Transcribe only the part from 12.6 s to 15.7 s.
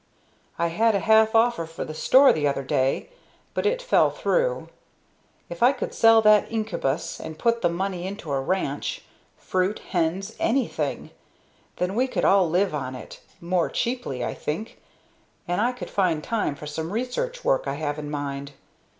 on it; more cheaply, I think; and